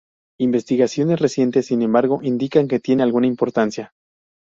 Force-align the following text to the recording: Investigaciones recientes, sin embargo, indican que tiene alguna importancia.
Investigaciones 0.39 1.19
recientes, 1.19 1.67
sin 1.67 1.83
embargo, 1.83 2.21
indican 2.23 2.67
que 2.67 2.79
tiene 2.79 3.03
alguna 3.03 3.27
importancia. 3.27 3.93